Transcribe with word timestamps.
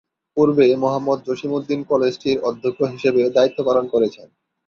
পূর্বে 0.37 0.65
মোহাম্মদ 0.75 1.19
জসিম 1.27 1.51
উদ্দিন 1.57 1.79
কলেজটির 1.89 2.37
অধ্যক্ষ 2.49 2.79
হিসেবে 2.93 3.21
দায়িত্ব 3.35 3.59
পালন 3.67 3.85
করেছেন। 3.93 4.27